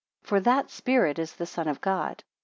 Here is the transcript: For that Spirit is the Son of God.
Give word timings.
For 0.23 0.39
that 0.39 0.71
Spirit 0.71 1.19
is 1.19 1.35
the 1.35 1.45
Son 1.45 1.67
of 1.67 1.79
God. 1.79 2.23